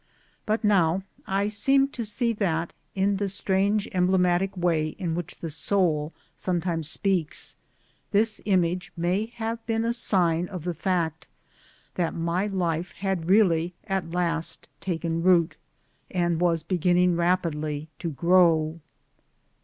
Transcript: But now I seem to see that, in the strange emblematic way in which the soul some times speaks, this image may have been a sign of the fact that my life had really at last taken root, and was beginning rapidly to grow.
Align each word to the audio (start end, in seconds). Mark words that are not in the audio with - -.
But 0.47 0.63
now 0.63 1.03
I 1.27 1.47
seem 1.47 1.87
to 1.89 2.03
see 2.03 2.33
that, 2.33 2.73
in 2.95 3.17
the 3.17 3.29
strange 3.29 3.87
emblematic 3.91 4.57
way 4.57 4.87
in 4.97 5.13
which 5.13 5.37
the 5.41 5.49
soul 5.51 6.11
some 6.35 6.59
times 6.59 6.89
speaks, 6.89 7.55
this 8.09 8.41
image 8.45 8.91
may 8.97 9.27
have 9.35 9.63
been 9.67 9.85
a 9.85 9.93
sign 9.93 10.47
of 10.47 10.63
the 10.63 10.73
fact 10.73 11.27
that 11.93 12.15
my 12.15 12.47
life 12.47 12.93
had 12.93 13.29
really 13.29 13.75
at 13.83 14.09
last 14.09 14.69
taken 14.79 15.21
root, 15.21 15.55
and 16.09 16.41
was 16.41 16.63
beginning 16.63 17.15
rapidly 17.15 17.87
to 17.99 18.09
grow. 18.09 18.79